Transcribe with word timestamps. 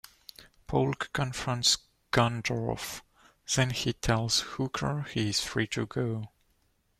Polk 0.65 1.11
confronts 1.13 1.77
Gondorff, 2.11 3.03
then 3.55 3.69
tells 3.69 4.39
Hooker 4.39 5.03
he 5.13 5.29
is 5.29 5.41
free 5.41 5.67
to 5.67 5.85
go. 5.85 6.31